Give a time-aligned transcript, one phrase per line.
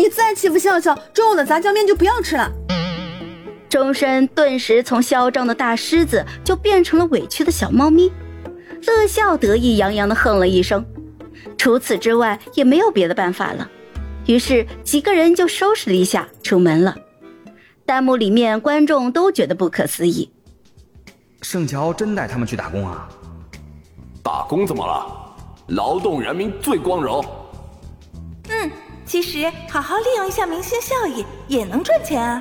[0.00, 2.50] 你再欺负笑笑，中午的杂酱面就不要吃了。
[3.68, 8.10] 钟声顿时从嚣张的大狮子就变成了委屈的小猫咪。
[8.86, 10.82] 乐笑得意洋洋的哼了一声，
[11.58, 13.70] 除此之外也没有别的办法了。
[14.26, 16.96] 于是几个人就收拾了一下，出门了。
[17.84, 20.30] 弹幕里面观众都觉得不可思议：
[21.42, 23.06] 盛乔真带他们去打工啊？
[24.22, 25.36] 打工怎么了？
[25.66, 27.22] 劳动人民最光荣。
[28.48, 28.70] 嗯，
[29.10, 32.40] 其实好好利用一下明星效益也能赚钱啊。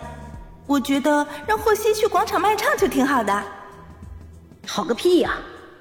[0.67, 3.43] 我觉得让霍希去广场卖唱就挺好的。
[4.67, 5.33] 好个屁呀！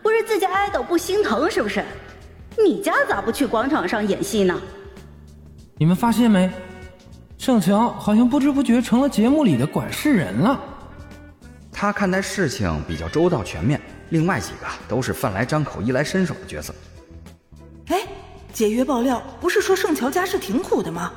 [0.02, 1.84] 不是自家爱豆不心疼是不是？
[2.56, 4.58] 你家咋不去广场上演戏呢？
[5.77, 6.50] 你们发现没？
[7.36, 10.58] 盛乔好像不知不觉成了节目里的管事人了。
[11.70, 16.74] 他看待事情比较周到全面，另外几个都是饭来张口、衣来伸手的角色。
[18.58, 21.12] 哎，解约爆料不是说盛乔家世挺苦的吗？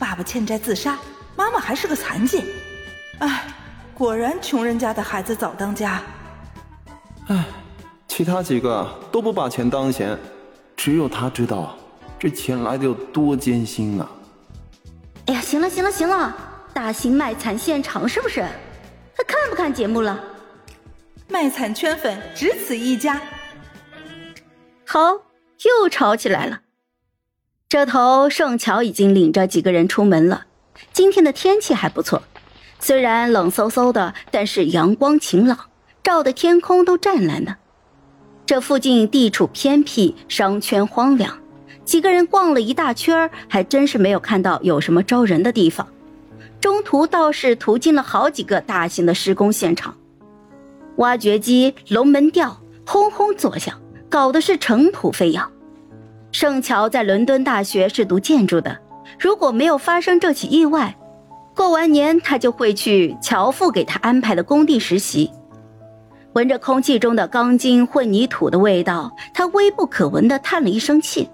[0.00, 0.98] 爸爸欠债自杀，
[1.36, 2.42] 妈妈还是个残疾。
[3.20, 3.44] 哎，
[3.94, 6.02] 果然穷人家的孩子早当家。
[7.28, 7.46] 哎，
[8.08, 10.18] 其他几个都不把钱当钱，
[10.76, 11.78] 只有他知道。
[12.18, 14.10] 这钱来的有多艰辛啊！
[15.26, 16.36] 哎呀，行了行了行了，
[16.74, 18.42] 大型卖惨现场是不是？
[18.42, 20.18] 还看不看节目了？
[21.28, 23.22] 卖惨圈粉只此一家。
[24.84, 25.12] 好，
[25.80, 26.58] 又吵起来了。
[27.72, 30.44] 这头盛乔已经领着几个人出门了。
[30.92, 32.22] 今天的天气还不错，
[32.78, 35.58] 虽然冷飕飕的，但是阳光晴朗，
[36.02, 37.56] 照的天空都湛蓝的。
[38.44, 41.38] 这附近地处偏僻，商圈荒凉。
[41.82, 45.88] 几个人逛了一大圈还真是没有看到有什么招人的地方。
[46.60, 49.96] 中途倒是途经了好几个大型的施工现场，
[50.96, 55.50] 挖掘机、龙门吊轰轰作响，搞得是尘土飞扬。
[56.32, 58.76] 盛乔在伦敦大学是读建筑的，
[59.18, 60.96] 如果没有发生这起意外，
[61.54, 65.30] 过完年他就会去乔父给他安排的工地实习。
[66.32, 71.28] 闻着空气中的钢筋混凝土的味道，他微不可闻地叹了一声气。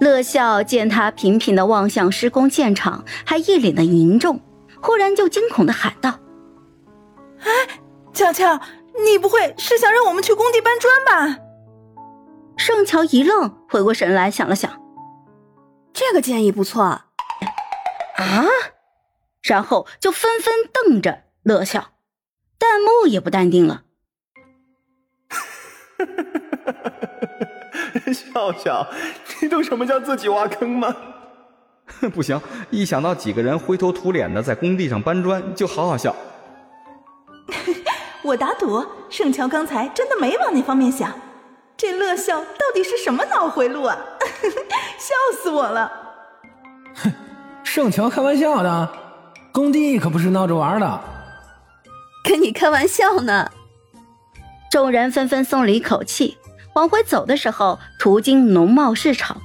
[0.00, 4.40] 乐笑见他频频的望向施工现场，还一脸的凝重，
[4.80, 6.18] 忽然就惊恐的喊道
[7.42, 7.48] ：“哎，
[8.12, 8.60] 乔乔，
[9.04, 11.38] 你不会是想让我们去工地搬砖吧？”
[12.58, 14.80] 盛乔一愣，回过神来想了想，
[15.92, 17.06] 这个建议不错啊，
[19.42, 21.88] 然后就纷纷瞪着乐笑，
[22.58, 23.82] 弹幕也不淡定了。
[28.12, 28.86] 笑笑，
[29.42, 30.96] 你懂什么叫自己挖坑吗？
[32.14, 32.40] 不行，
[32.70, 36.16] 一想到几个人灰头土脸的在工地上搬砖，就好好笑。
[38.24, 41.12] 我打赌，盛乔刚才真的没往那方面想。
[41.78, 43.96] 这乐笑到底是什么脑回路啊？
[44.98, 45.92] 笑死我了！
[46.96, 47.12] 哼，
[47.62, 48.92] 盛乔开玩笑的，
[49.52, 51.00] 工地可不是闹着玩的。
[52.24, 53.48] 跟你开玩笑呢。
[54.72, 56.36] 众人纷纷松了一口气。
[56.74, 59.40] 往回走的时候，途经农贸市场，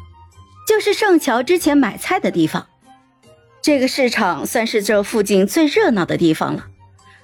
[0.67, 2.67] 就是盛乔之前买菜的地方。
[3.61, 6.65] 这个市场算是这附近最热闹的地方了。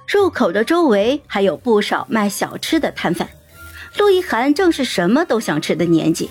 [0.07, 3.27] 入口的周围还有不少卖小吃的摊贩。
[3.97, 6.29] 陆一涵正是什么都想吃的年纪，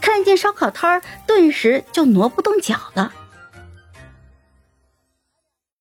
[0.00, 3.12] 看见烧烤摊儿，顿时就挪不动脚了。